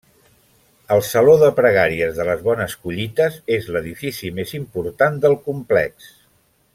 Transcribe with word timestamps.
El 0.95 1.01
Saló 1.07 1.35
de 1.43 1.49
Pregàries 1.59 2.15
de 2.21 2.25
les 2.29 2.41
Bones 2.49 2.75
Collites 2.87 3.37
és 3.61 3.69
l’edifici 3.75 4.35
més 4.39 4.55
important 4.61 5.23
del 5.27 5.41
complex. 5.51 6.13